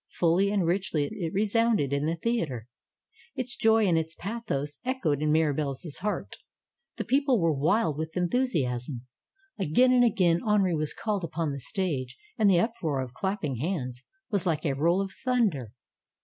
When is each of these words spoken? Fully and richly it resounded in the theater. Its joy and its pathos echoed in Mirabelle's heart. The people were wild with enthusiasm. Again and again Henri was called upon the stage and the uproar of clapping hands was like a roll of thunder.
Fully 0.13 0.49
and 0.49 0.65
richly 0.65 1.03
it 1.11 1.31
resounded 1.31 1.93
in 1.93 2.07
the 2.07 2.15
theater. 2.15 2.67
Its 3.35 3.55
joy 3.55 3.85
and 3.85 3.99
its 3.99 4.15
pathos 4.15 4.79
echoed 4.83 5.21
in 5.21 5.31
Mirabelle's 5.31 5.97
heart. 5.97 6.37
The 6.95 7.03
people 7.03 7.39
were 7.39 7.53
wild 7.53 7.99
with 7.99 8.17
enthusiasm. 8.17 9.05
Again 9.59 9.93
and 9.93 10.03
again 10.03 10.41
Henri 10.43 10.73
was 10.73 10.95
called 10.95 11.23
upon 11.23 11.51
the 11.51 11.59
stage 11.59 12.17
and 12.35 12.49
the 12.49 12.59
uproar 12.59 12.99
of 12.99 13.13
clapping 13.13 13.57
hands 13.57 14.03
was 14.31 14.47
like 14.47 14.65
a 14.65 14.73
roll 14.73 15.01
of 15.01 15.11
thunder. 15.23 15.71